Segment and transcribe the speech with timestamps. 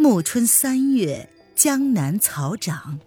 [0.00, 2.98] 暮春三月，江南草长，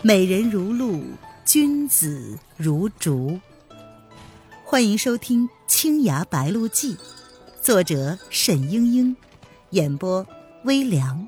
[0.00, 1.02] 美人如露，
[1.44, 3.40] 君子如竹。
[4.64, 6.94] 欢迎收听《青崖白鹿记》，
[7.60, 9.16] 作者沈英英，
[9.70, 10.24] 演播
[10.62, 11.26] 微凉，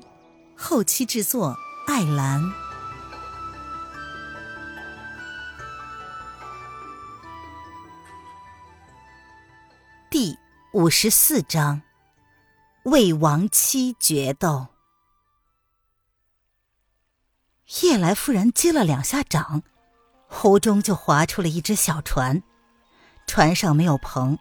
[0.55, 1.53] 后期制作
[1.85, 2.41] 艾兰。
[10.09, 10.37] 第
[10.71, 11.81] 五十四章，
[12.83, 14.67] 魏亡妻决斗。
[17.81, 19.61] 夜来夫人击了两下掌，
[20.27, 22.41] 湖中就划出了一只小船。
[23.27, 24.37] 船上没有篷，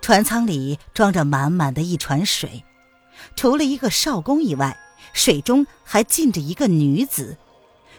[0.00, 2.64] 船舱里装着满满的一船水。
[3.36, 4.78] 除了一个少公以外，
[5.12, 7.36] 水中还浸着一个女子，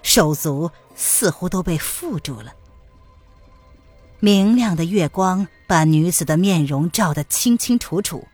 [0.01, 2.51] 手足似乎都被缚住了。
[4.19, 8.27] 明亮的月光把女子的面容照得清清楚楚，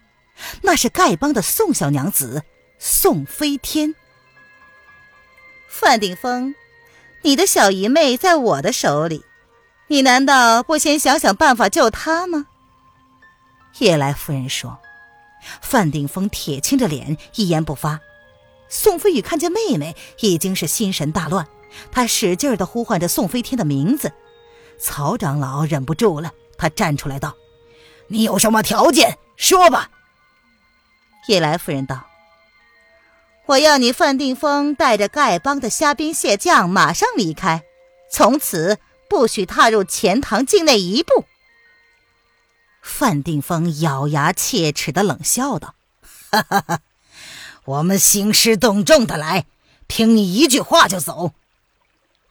[0.61, 2.43] 那是丐帮的宋小娘子
[2.79, 3.95] 宋飞天。
[5.73, 6.53] 范鼎峰，
[7.21, 9.23] 你的小姨妹在我的手里，
[9.87, 12.45] 你难道不先想想办法救她吗？
[13.79, 14.77] 叶来夫人说。
[15.61, 18.01] 范鼎峰铁青着脸，一言不发。
[18.67, 21.47] 宋飞宇看见妹妹，已经是心神大乱，
[21.89, 24.11] 他使劲的呼唤着宋飞天的名字。
[24.77, 27.35] 曹长老忍不住了，他站出来道
[28.07, 29.17] ：“你有什么条件？
[29.37, 29.89] 说吧。”
[31.27, 32.05] 叶来夫人道。
[33.47, 37.63] 我要你范定峰带着丐帮的虾兵蟹将马上离开，
[38.09, 38.77] 从此
[39.09, 41.25] 不许踏入钱塘境内一步。
[42.81, 45.75] 范定峰咬牙切齿的冷笑道
[46.31, 46.79] ：“哈哈哈，
[47.65, 49.45] 我们兴师动众的来，
[49.87, 51.33] 听你一句话就走。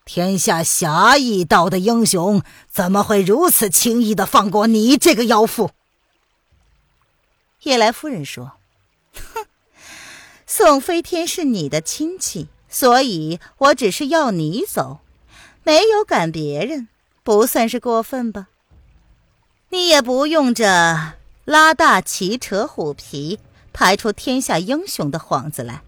[0.06, 5.72] 天下侠义道的英雄，怎么会如此轻易的放过你这个妖妇？”
[7.62, 8.52] 叶来夫人说：“。”
[10.52, 14.98] 宋飞天是你的亲戚，所以我只是要你走，
[15.62, 16.88] 没有赶别人，
[17.22, 18.48] 不算是过分吧？
[19.68, 21.12] 你也不用着
[21.44, 23.38] 拉大旗扯虎皮，
[23.72, 25.82] 排出天下英雄的幌子来，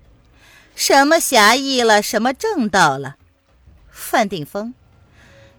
[0.76, 3.16] 什么侠义了，什么正道了？
[3.90, 4.74] 范定峰，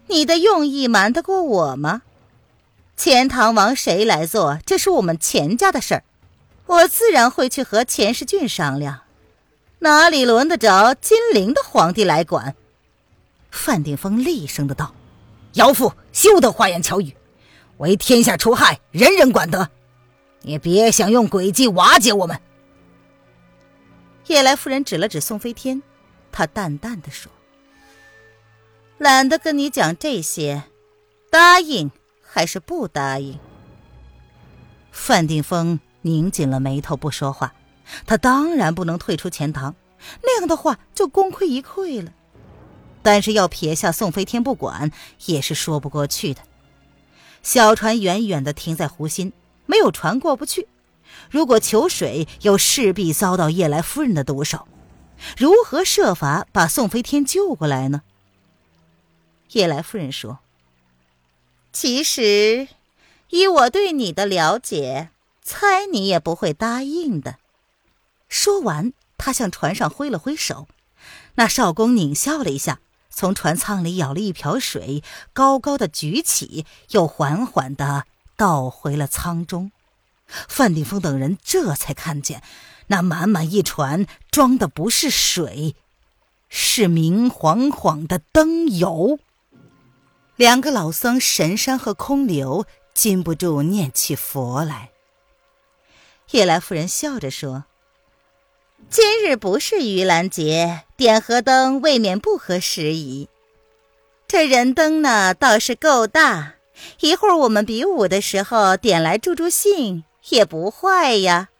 [0.06, 2.00] 你的用意瞒得过我吗？
[2.96, 6.04] 钱塘王谁来做，这是我们钱家的事儿。
[6.66, 9.02] 我自然会去和钱世俊商量，
[9.80, 12.54] 哪里轮得着金陵的皇帝来管？
[13.50, 14.94] 范定峰厉声的道
[15.54, 17.14] ：“妖妇，休得花言巧语！
[17.76, 19.70] 为天下除害，人人管得。
[20.40, 22.40] 你别想用诡计瓦解我们。”
[24.26, 25.82] 叶来夫人指了指宋飞天，
[26.32, 27.30] 她淡淡的说
[28.96, 30.64] ：“懒得跟你讲这些，
[31.30, 31.90] 答应
[32.22, 33.38] 还是不答应？”
[34.90, 35.78] 范定峰。
[36.04, 37.54] 拧紧了眉头不说话，
[38.06, 39.74] 他当然不能退出钱塘，
[40.22, 42.12] 那样的话就功亏一篑了。
[43.02, 44.90] 但是要撇下宋飞天不管，
[45.26, 46.42] 也是说不过去的。
[47.42, 49.32] 小船远远的停在湖心，
[49.66, 50.68] 没有船过不去。
[51.30, 54.66] 如果求水，又势必遭到夜来夫人的毒手，
[55.36, 58.02] 如何设法把宋飞天救过来呢？
[59.52, 60.40] 夜来夫人说
[61.72, 62.68] ：“其实，
[63.30, 65.10] 以我对你的了解。”
[65.44, 67.36] 猜你也不会答应的。
[68.28, 70.66] 说完，他向船上挥了挥手，
[71.34, 78.06] 那少公狞笑了一下，从船舱里舀了一瓢水，高高的举起，又缓缓的
[78.36, 79.70] 倒回了舱中。
[80.26, 82.42] 范定峰等人这才看见，
[82.86, 85.76] 那满满一船装的不是水，
[86.48, 89.18] 是明晃晃的灯油。
[90.36, 94.90] 两个老僧神山和空流禁不住念起佛来。
[96.34, 97.62] 叶来夫人笑着说
[98.90, 103.28] ：“今日不是盂兰节，点河灯未免不合时宜。
[104.26, 106.54] 这人灯呢，倒是够大，
[106.98, 111.50] 一会儿我们比武的时候点来助助兴，也不坏呀。”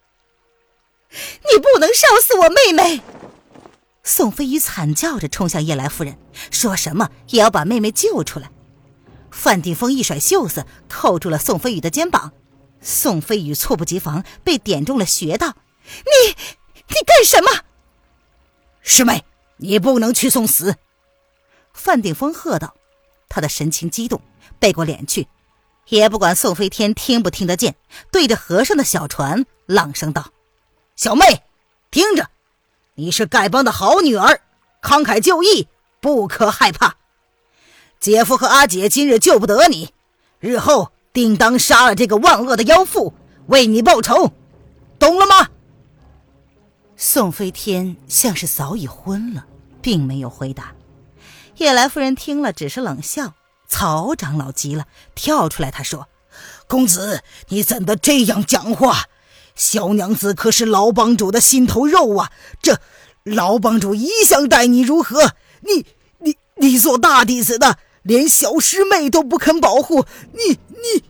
[1.53, 3.01] 你不能烧死我妹妹！
[4.03, 6.19] 宋飞宇惨叫着冲向叶来夫人，
[6.51, 8.51] 说什么也要把妹妹救出来。
[9.31, 12.33] 范定峰一甩袖子，扣住了宋飞宇的肩膀。
[12.85, 15.57] 宋飞宇猝不及防，被点中了穴道。
[15.87, 16.35] 你，
[16.89, 17.63] 你干什么？
[18.83, 19.25] 师妹，
[19.57, 20.77] 你不能去送死！
[21.73, 22.77] 范定峰喝道。
[23.29, 24.21] 他的神情激动，
[24.61, 25.27] 背过脸去，
[25.89, 27.75] 也不管宋飞天听不听得见，
[28.13, 30.31] 对着河上的小船朗声道
[30.95, 31.43] ：“小妹，
[31.91, 32.29] 听着，
[32.95, 34.43] 你是丐帮的好女儿，
[34.83, 35.69] 慷慨就义，
[36.01, 36.97] 不可害怕。
[37.99, 39.93] 姐夫和阿姐今日救不得你，
[40.39, 43.15] 日后……”定当杀了这个万恶的妖妇，
[43.47, 44.33] 为你报仇，
[44.99, 45.49] 懂了吗？
[46.97, 49.47] 宋飞天像是早已昏了，
[49.81, 50.73] 并没有回答。
[51.57, 53.35] 叶来夫人听了，只是冷笑。
[53.69, 56.09] 曹长老急了，跳出来，他说
[56.67, 59.05] ：“公子，你怎的这样讲话？
[59.55, 62.33] 小娘子可是老帮主的心头肉啊！
[62.61, 62.81] 这
[63.23, 65.35] 老帮主一向待你如何？
[65.61, 65.87] 你、
[66.19, 71.03] 你、你做大弟子的，连小师妹都不肯保护你，你……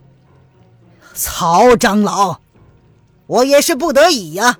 [1.13, 2.41] 曹长老，
[3.27, 4.59] 我也是不得已呀，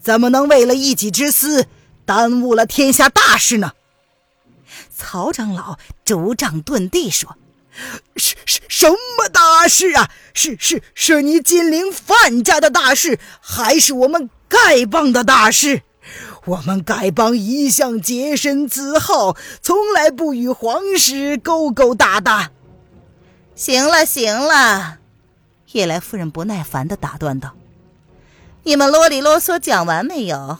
[0.00, 1.66] 怎么能为了一己之私，
[2.04, 3.72] 耽误了天下大事呢？”
[4.96, 7.36] 曹长老拄杖顿地说
[8.16, 10.10] ：“是是什么大事啊？
[10.32, 15.82] 是是是你金陵范家的大事，还是我们丐帮的大事？
[16.46, 22.50] 我们丐帮一向洁身自好，从来不与皇室勾勾搭搭。”
[23.56, 24.98] 行了行了，
[25.72, 27.54] 叶来夫人不耐烦的打断道
[28.64, 30.58] ：“你们啰里啰嗦讲完没有？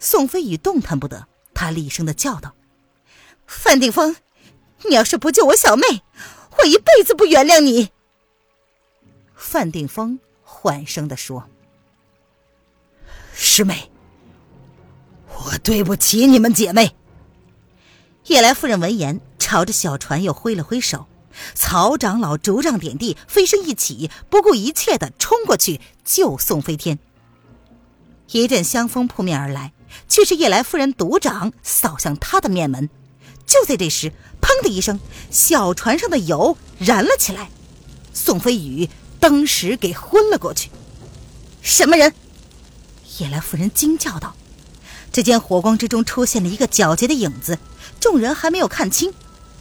[0.00, 2.54] 宋飞宇动弹不得，他厉声的叫道
[3.46, 4.16] ：“范定峰，
[4.88, 6.02] 你要是不救我小妹，
[6.58, 7.90] 我一辈子不原谅你。”
[9.36, 10.18] 范定峰
[10.54, 11.48] 缓声的说
[13.34, 13.90] ：“师妹，
[15.28, 16.94] 我对不起你们姐妹。”
[18.28, 21.06] 夜来夫人闻言，朝着小船又挥了挥手。
[21.54, 26.98] 曹长老拄杖点地，飞身一起，不顾一切的冲过去救宋飞天。
[28.30, 29.72] 一阵香风扑面而来。
[30.08, 32.88] 却是夜来夫人独掌扫向他的面门，
[33.46, 34.10] 就在这时，
[34.40, 34.98] 砰的一声，
[35.30, 37.50] 小船上的油燃了起来，
[38.14, 38.88] 宋飞宇
[39.22, 40.68] 当时给昏了过去。
[41.60, 42.12] 什么人？
[43.18, 44.34] 夜来夫人惊叫道。
[45.12, 47.56] 只见火光之中出现了一个皎洁的影子，
[48.00, 49.14] 众人还没有看清，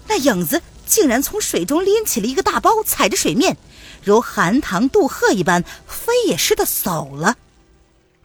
[0.08, 3.56] 那影子竟然从水中拎起了一个大包，踩着水面，
[4.04, 7.38] 如寒塘渡鹤一般飞也似的走了。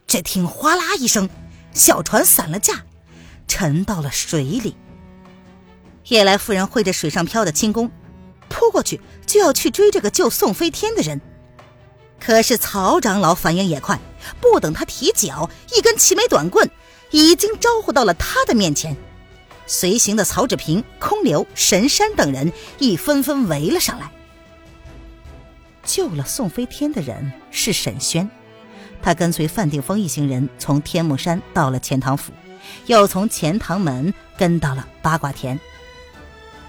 [0.07, 1.29] 只听哗啦一声。
[1.75, 2.85] 小船散了架，
[3.47, 4.75] 沉到了水里。
[6.07, 7.91] 夜来夫人会着水上漂的轻功，
[8.49, 11.21] 扑过去就要去追这个救宋飞天的人。
[12.19, 13.99] 可是曹长老反应也快，
[14.41, 16.69] 不等他提脚，一根齐眉短棍
[17.11, 18.97] 已经招呼到了他的面前。
[19.67, 24.11] 随行的曹志平、空流、神山等人亦纷纷围了上来。
[25.85, 28.29] 救了宋飞天的人是沈轩。
[29.03, 32.33] 他跟随范定峰一行人从天目山到了钱塘府，
[32.87, 35.61] 又从钱塘门跟到了八卦田。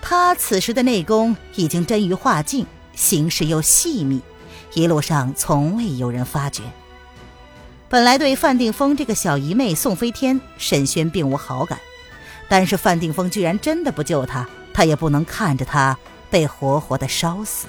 [0.02, 4.22] 他此时的内功已经臻于化境，行事又细密，
[4.78, 6.62] 一路上从未有人发觉。
[7.90, 11.80] 本来对范定峰这个小姨妹宋飞天，沈轩并无好感，
[12.48, 15.98] 但是范定峰居然真的不救他，他也不能看着他
[16.30, 17.66] 被活活的烧死。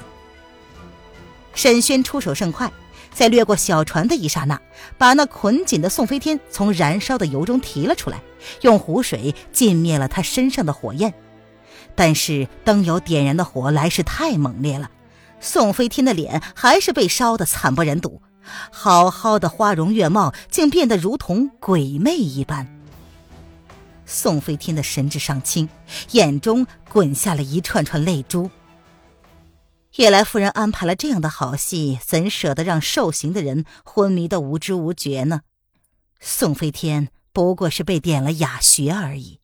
[1.54, 2.70] 沈轩出手甚快。
[3.10, 4.60] 在掠过小船的一刹那，
[4.96, 8.20] 把那捆紧的宋飞天从燃烧的油中提了出来，
[8.60, 11.12] 用湖水浸灭了他身上的火焰。
[11.96, 14.90] 但是灯油点燃的火来势太猛烈了，
[15.40, 18.22] 宋飞天的脸还是被烧得惨不忍睹，
[18.70, 22.66] 好好的花容月貌竟变得如同鬼魅一般。
[24.04, 25.68] 宋飞天的神志尚清，
[26.12, 28.50] 眼中滚下了一串串泪珠。
[29.96, 35.42] 叶来夫人安排了这样的好戏，怎舍得让受刑的人昏迷的无知无觉呢？
[36.20, 39.40] 宋飞天不过是被点了哑穴而已。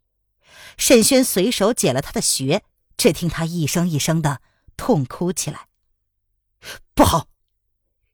[0.76, 2.62] 沈轩随手解了他的穴，
[2.96, 4.40] 只听他一声一声的
[4.76, 5.66] 痛哭起来。
[6.94, 7.28] 不好！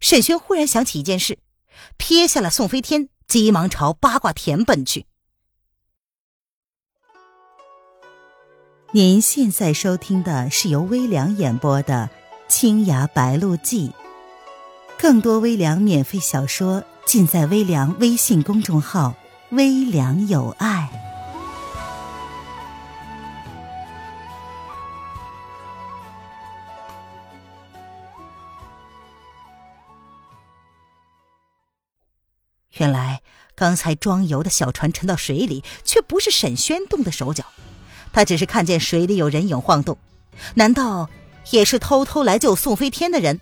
[0.01, 1.39] 沈轩忽然想起一件事，
[1.97, 5.07] 撇下了宋飞天，急忙朝八卦田奔去。
[8.93, 12.11] 您现在收听的是由微凉演播的。
[12.53, 13.91] 《青崖白鹿记》，
[14.99, 19.15] 更多微凉免费小说尽在微凉微信公众号
[19.53, 20.80] “微凉有爱”。
[33.61, 37.45] 刚才装油的小船沉到水里，却不是沈轩动的手脚，
[38.11, 39.99] 他只是看见水里有人影晃动，
[40.55, 41.11] 难道？
[41.51, 43.39] 也是偷偷来救宋飞天的人。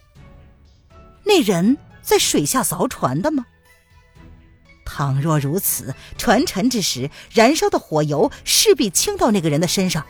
[1.23, 3.47] 那人在水下凿船的吗？
[4.85, 10.05] 倘若如此，船沉之时，燃烧的火油势必倾到那个人的身上，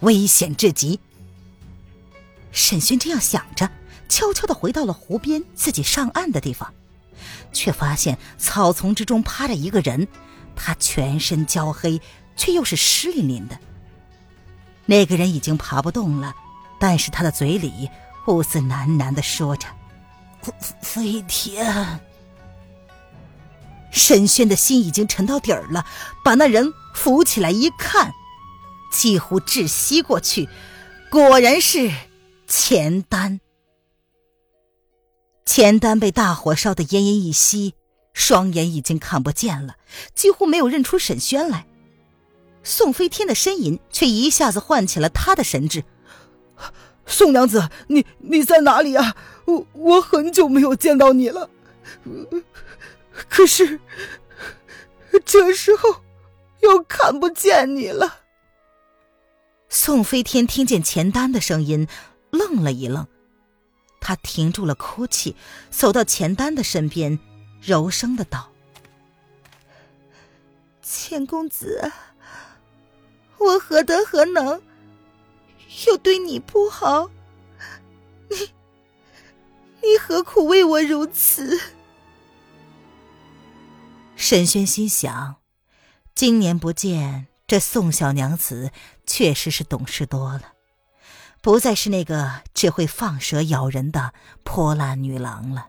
[0.00, 1.00] 危险至极。
[2.52, 3.70] 沈轩这样想着，
[4.10, 6.74] 悄悄的回到了湖边自己上岸的地方，
[7.52, 10.06] 却发现草丛之中趴着一个人，
[10.54, 12.00] 他全身焦黑，
[12.36, 13.58] 却又是湿淋淋的。
[14.86, 16.34] 那个人已经爬不动了。
[16.76, 17.88] 但是他的嘴里
[18.26, 19.66] 兀自喃喃的说着
[20.82, 22.00] ：“飞天。
[23.90, 25.86] 沈轩的心已经沉到底儿了，
[26.22, 28.12] 把那人扶起来一看，
[28.92, 30.46] 几乎窒息过去，
[31.10, 31.90] 果然是
[32.46, 33.40] 钱丹。
[35.44, 37.74] 钱丹被大火烧得奄奄一息，
[38.12, 39.76] 双眼已经看不见了，
[40.14, 41.66] 几乎没有认出沈轩来。
[42.62, 45.84] 宋飞天的呻吟却一下子唤起了他的神智。
[47.06, 49.14] 宋娘子，你你在哪里啊？
[49.44, 51.50] 我我很久没有见到你了。
[53.28, 53.78] 可是，
[55.26, 56.02] 这时候
[56.60, 58.20] 又看不见你了。
[59.68, 61.86] 宋飞天听见钱丹的声音，
[62.30, 63.06] 愣了一愣，
[64.04, 65.34] 他停住了哭泣，
[65.70, 67.18] 走到钱丹的身边，
[67.62, 68.50] 柔声的道
[70.82, 71.90] ：“钱公子，
[73.38, 74.60] 我何德何能，
[75.86, 77.10] 又对你不好？
[78.28, 78.36] 你，
[79.80, 81.58] 你何苦为我如此？”
[84.16, 85.36] 沈轩心想：
[86.14, 88.70] 今年不见，这宋小娘子
[89.06, 90.52] 确实是懂事多了，
[91.44, 95.68] 不再是那个只会放蛇咬人的泼辣女郎了。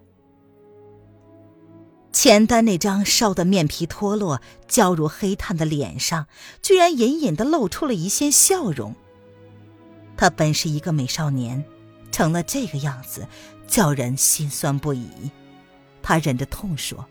[2.13, 6.27] 钱丹那张烧得面皮脱落、焦如黑炭的脸上，
[6.61, 8.95] 居然隐隐的露出了一线笑容。
[10.15, 11.65] 她本是一个美少年，
[12.09, 13.27] 成了这个样子，
[13.67, 15.29] 叫人心酸不已。
[16.01, 17.05] 他忍着痛说。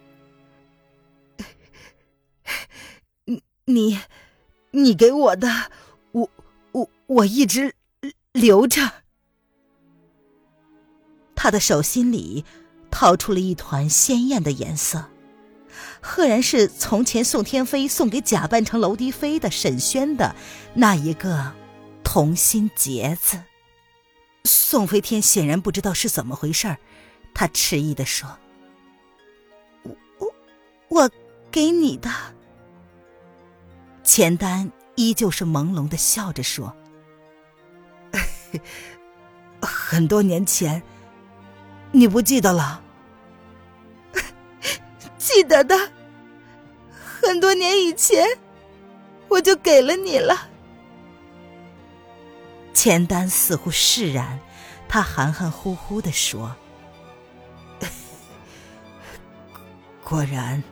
[3.27, 4.01] 你你，
[4.71, 5.71] 你给我的，
[6.13, 6.31] 我
[6.73, 7.75] 我我一直
[8.45, 8.93] 留着。
[11.35, 12.45] 他的手心里
[12.91, 15.07] 掏出了一团鲜艳的颜色，
[16.03, 20.37] 赫然是从前宋天飞送给假扮成楼迪飞的沈轩的
[20.75, 21.55] 那一个
[22.03, 23.41] 同心结子。
[24.45, 26.77] 宋飞天显然不知道是怎么回事儿
[27.33, 28.29] 他迟疑的说
[29.85, 30.35] ：“我我
[30.89, 31.11] 我
[31.51, 32.11] 给你的。”
[34.05, 36.77] 钱丹依旧是朦胧的笑着说
[39.61, 40.83] ：“很多年前，
[41.93, 42.83] 你不记得了？
[45.19, 45.91] 记得的，
[46.93, 48.27] 很多年以前，
[49.29, 50.49] 我就给了你了。”
[52.75, 54.39] 钱丹似乎释然，
[54.89, 56.55] 他含含糊糊的说
[60.05, 60.63] ：“果然。”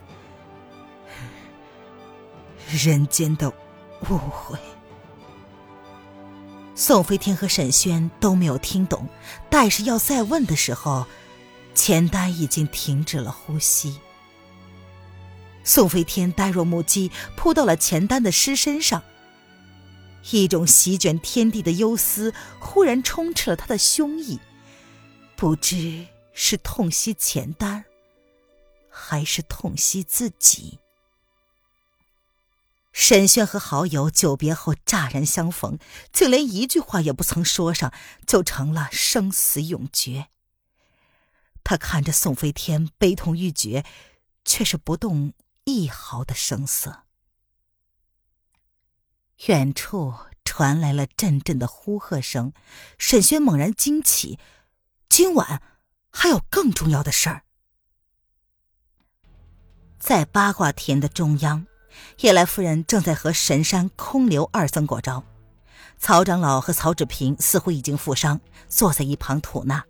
[2.84, 3.50] 人间的
[4.08, 4.58] 误会。
[6.74, 9.06] 宋飞天和沈轩都没有听懂，
[9.50, 11.06] 但是要再问的时候，
[11.74, 14.00] 钱丹已经停止了呼吸。
[15.64, 19.02] 宋飞天呆若木鸡，扑到了钱丹的尸身上。
[20.30, 24.38] 一种席卷天地的忧思忽然充斥了他的胸臆，
[25.36, 27.84] 不知是痛惜钱丹，
[28.88, 30.78] 还是痛惜自己。
[32.92, 35.78] 沈轩和好友久别后乍然相逢，
[36.12, 37.92] 竟连一句话也不曾说上，
[38.26, 40.28] 就成了生死永诀。
[41.64, 43.84] 他看着宋飞天悲痛欲绝，
[44.44, 45.32] 却是不动
[45.64, 47.04] 一毫的声色。
[49.46, 52.52] 远处传来了阵阵的呼喝声，
[52.98, 54.38] 沈轩猛然惊起，
[55.08, 55.62] 今晚
[56.10, 57.44] 还有更重要的事儿，
[59.98, 61.66] 在八卦田的中央。
[62.20, 65.24] 叶来夫人正在和神山空留二僧过招，
[65.98, 69.84] 曹长老和曹志平似乎已经负伤，坐在一旁吐纳。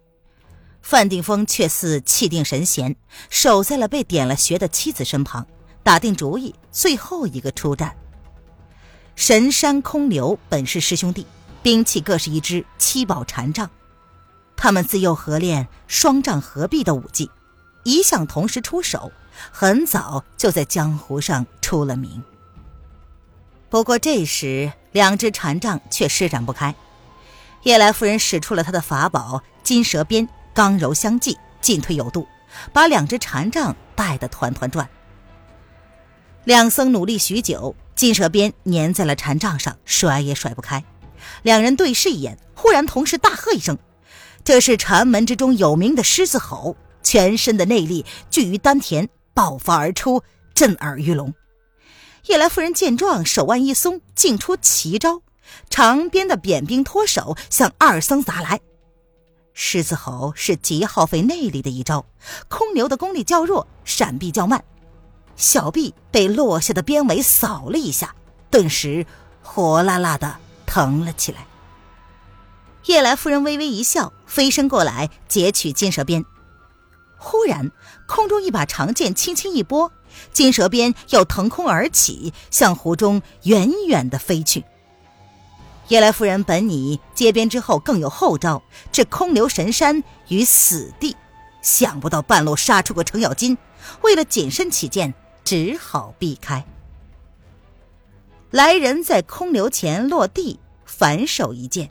[0.80, 2.96] 范定峰却似气定神闲，
[3.30, 5.46] 守在了被点了穴的妻子身旁，
[5.82, 7.96] 打定主意，最后一个出战。
[9.14, 11.26] 神山空流本是师兄弟，
[11.62, 13.70] 兵器各是一支七宝禅杖，
[14.56, 17.30] 他们自幼合练双杖合璧的武技，
[17.84, 19.12] 一向同时出手。
[19.50, 22.22] 很早就在江湖上出了名。
[23.68, 26.74] 不过这时，两只禅杖却施展不开。
[27.62, 32.26] 叶来夫人使出了她的法宝金蛇鞭，刚柔相济，进退有度，
[32.72, 34.88] 把两只禅杖带得团团转。
[36.44, 40.84] 两僧努力许久，金蛇鞭粘在了禅杖上，甩也甩不开。
[41.42, 43.78] 两人对视一眼，忽然同时大喝一声
[44.44, 49.08] ：“这是禅门之中有名的狮子吼！”全身的内力聚于丹田。
[49.34, 50.22] 爆发而出，
[50.54, 51.34] 震耳欲聋。
[52.26, 55.22] 夜来夫人见状，手腕一松，竟出奇招，
[55.68, 58.60] 长鞭的扁兵脱手，向二僧砸来。
[59.54, 62.06] 狮子吼是极耗费内力的一招，
[62.48, 64.64] 空流的功力较弱，闪避较慢，
[65.36, 68.14] 小臂被落下的鞭尾扫了一下，
[68.50, 69.04] 顿时
[69.42, 71.46] 火辣辣的疼了起来。
[72.86, 76.24] 夜来夫人微微一笑，飞身过来截取金蛇鞭。
[77.22, 77.70] 忽然，
[78.06, 79.92] 空中一把长剑轻轻一拨，
[80.32, 84.64] 金蛇鞭又腾空而起，向湖中远远的飞去。
[85.86, 88.60] 夜来夫人本拟接鞭之后更有后招，
[88.90, 91.16] 置空流神山于死地，
[91.62, 93.56] 想不到半路杀出个程咬金，
[94.02, 95.14] 为了谨慎起见，
[95.44, 96.66] 只好避开。
[98.50, 101.90] 来人在空流前落地，反手一剑，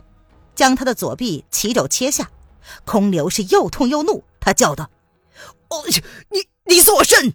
[0.54, 2.30] 将他的左臂齐肘切下。
[2.84, 4.90] 空流是又痛又怒，他叫道。
[5.68, 5.84] 哦，
[6.30, 7.34] 你你作甚？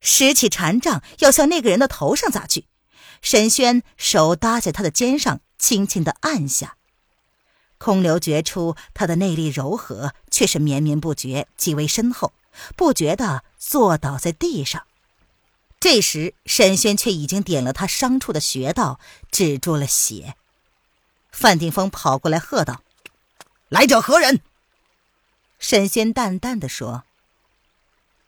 [0.00, 2.66] 拾起禅杖要向那个人的头上砸去，
[3.20, 6.76] 沈轩手搭在他的肩上，轻轻的按下。
[7.78, 12.32] 空流觉出他的内力柔和，却是绵绵不绝，极为深厚，
[12.76, 14.86] 不觉的坐倒在地上。
[15.80, 19.00] 这时沈轩却已经点了他伤处的穴道，
[19.32, 20.36] 止住了血。
[21.32, 22.82] 范定峰跑过来喝道
[23.68, 24.40] ：“来者何人？”
[25.62, 27.04] 沈仙淡淡的说：“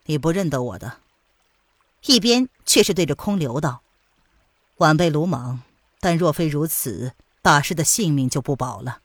[0.07, 1.01] 你不认得我的。”
[2.07, 3.83] 一边却是对着空流道
[4.79, 5.61] ：“晚辈鲁莽，
[5.99, 7.13] 但若非如此，
[7.43, 9.01] 大师的性命就不保了。”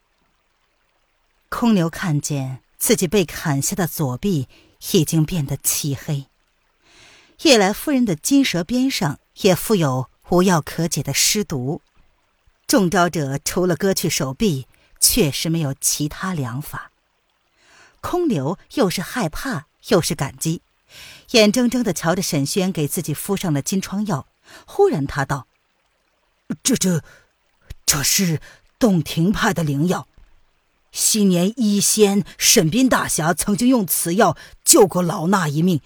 [1.49, 4.47] 空流看见自己被砍下的左臂
[4.93, 6.27] 已经变得漆黑，
[7.41, 11.81] 夜来夫人的金蛇鞭上也附有无药可解的尸毒，
[12.67, 14.67] 中招者除了割去手臂，
[14.99, 16.88] 确实没有其他良法。
[18.01, 20.61] 空流又是害怕又是感激，
[21.31, 24.27] 眼睁睁的瞧着沈轩给自己敷上了金疮药。
[24.65, 25.47] 忽然他道
[26.63, 27.03] ：“这这，
[27.85, 28.41] 这是
[28.79, 30.07] 洞庭派的灵药。
[30.91, 35.81] 昔年医仙沈斌大侠曾经用此药救过老衲一命。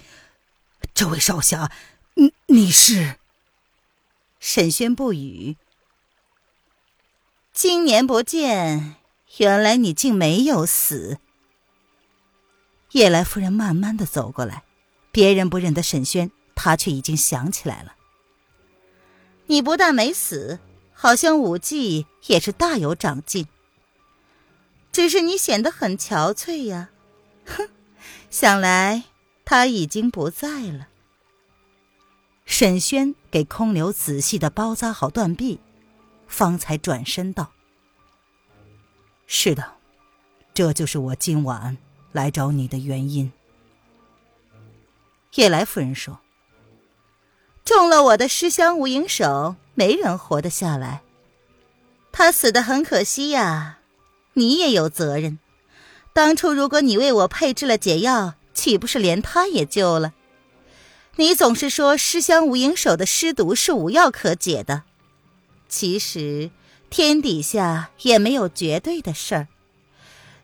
[0.93, 1.71] 这位少侠，
[2.13, 3.17] 你你是？”
[4.39, 5.57] 沈轩不语。
[7.53, 8.95] 今年不见，
[9.37, 11.19] 原来你竟没有死。
[12.93, 14.63] 叶来夫人慢慢的走过来，
[15.11, 17.95] 别人不认得沈轩，她却已经想起来了。
[19.47, 20.59] 你不但没死，
[20.93, 23.47] 好像武技也是大有长进。
[24.91, 26.91] 只是你显得很憔悴呀，
[27.45, 27.67] 哼，
[28.29, 29.03] 想来
[29.43, 30.87] 他已经不在了。
[32.45, 35.59] 沈轩给空流仔细的包扎好断臂，
[36.27, 37.51] 方才转身道
[39.25, 39.73] ：“是的，
[40.53, 41.75] 这就是我今晚。”
[42.13, 43.31] 来找你的原因，
[45.33, 46.19] 叶来夫人说
[47.65, 51.01] ：“中了我的尸香无影手，没人活得下来。
[52.11, 53.79] 他死的很可惜呀，
[54.33, 55.39] 你也有责任。
[56.13, 60.13] 当初如果你为我配制了解药，岂不是连他也救了？
[61.15, 64.83] 你总是说尸香无影手的尸毒是无药可解的，
[65.67, 66.51] 其实
[66.91, 69.47] 天底下也没有绝对的事儿。”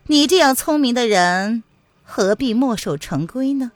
[0.04, 1.62] 你这样聪明的人，
[2.02, 3.72] 何必墨守成规呢？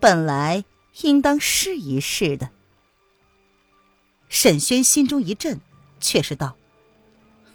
[0.00, 0.64] 本来
[1.02, 2.50] 应当试一试的。
[4.28, 5.60] 沈轩心中一震，
[6.00, 6.56] 却是道：“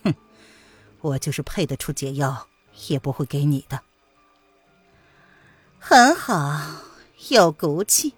[0.04, 0.14] 哼，
[1.02, 2.48] 我就是配得出解药，
[2.88, 3.82] 也不会给你的。”
[5.80, 6.84] 很好，
[7.30, 8.14] 有骨气。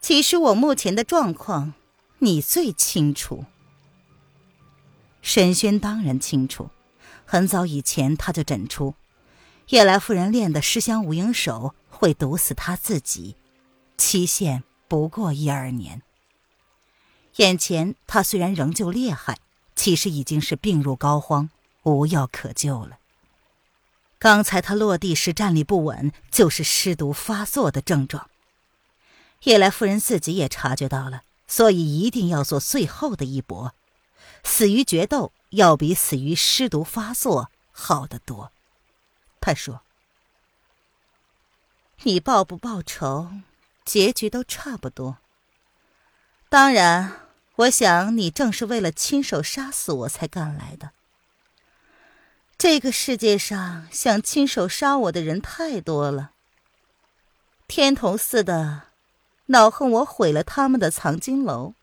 [0.00, 1.74] 其实我目前的状况，
[2.18, 3.44] 你最清楚。
[5.22, 6.70] 沈轩当然清楚。
[7.24, 8.94] 很早以前，他就诊出
[9.68, 13.36] 夜来夫人练的尸香无影手会毒死他自己，
[13.96, 16.02] 期限不过一二年。
[17.36, 19.38] 眼前他虽然仍旧厉害，
[19.74, 21.48] 其实已经是病入膏肓，
[21.82, 22.98] 无药可救了。
[24.18, 28.30] 刚才他落地时站立不稳，就是尸毒发作的症状。
[29.42, 33.74] 夜来夫人自己也察觉到了，所以一定要做最后的一搏，
[34.44, 35.32] 死于决斗。
[35.54, 38.50] 要比死于尸毒发作好得多，
[39.40, 39.82] 他说
[42.02, 43.30] ：“你报不报仇，
[43.84, 45.18] 结局都差不多。
[46.48, 47.20] 当然，
[47.54, 50.90] 我想你正是为了亲手杀死我才赶来的。
[52.58, 56.32] 这个世界上想亲手杀我的人太多了。
[57.68, 58.88] 天童寺的，
[59.46, 61.74] 恼恨我毁了他们的藏经楼；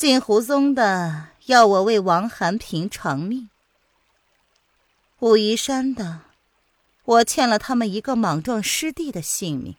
[0.00, 3.50] 镜湖宗的。”要我为王寒平偿命，
[5.18, 6.20] 武夷山的，
[7.02, 9.74] 我欠了他们一个莽撞师弟的性命。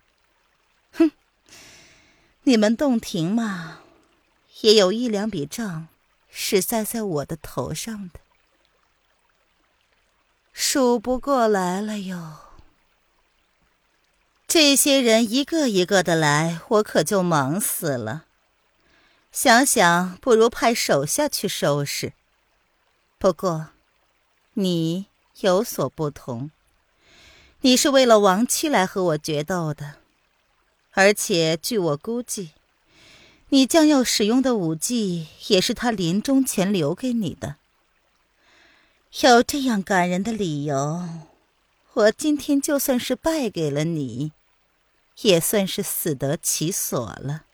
[0.92, 1.12] 哼，
[2.44, 3.80] 你们洞庭嘛，
[4.62, 5.88] 也有一两笔账
[6.30, 8.20] 是栽在我的头上的，
[10.52, 12.40] 数不过来了哟。
[14.46, 18.26] 这些人一个一个的来，我可就忙死了。
[19.32, 22.12] 想想，不如派手下去收拾。
[23.18, 23.70] 不过，
[24.56, 25.06] 你
[25.40, 26.52] 有所不同，
[27.62, 29.96] 你是为了亡妻来和我决斗的，
[30.92, 32.52] 而且据我估计，
[33.50, 37.56] 你将要使用的武技也是他临终前留给你的。
[39.22, 41.08] 有这样感人的理由，
[41.94, 44.34] 我今天就算是败给了你，
[45.22, 47.46] 也算是死得其所了。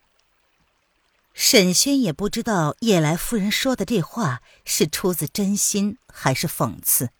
[1.39, 7.11] 沈轩也不知道叶来夫人说的这话是出自真心还是讽刺，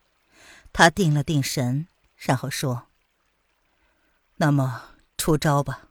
[0.74, 1.88] 他定了定神。
[2.16, 2.88] 然后说
[4.38, 5.90] ：“那么出招吧。”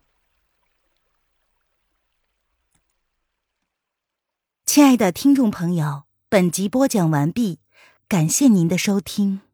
[4.67, 7.61] 亲爱的听众朋友，本集播讲完毕，
[8.09, 9.46] 感谢您的收听。